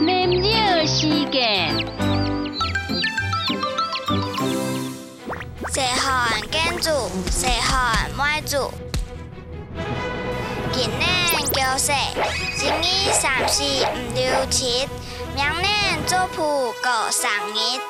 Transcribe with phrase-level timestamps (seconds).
[0.00, 1.70] 明了时间，
[5.72, 6.90] 细汉建筑，
[7.30, 8.70] 细汉买住。
[10.72, 11.08] 今年
[11.52, 11.94] 九岁，
[12.56, 13.64] 今年三十五
[14.14, 14.86] 六七，
[15.34, 17.80] 明年做铺过生日。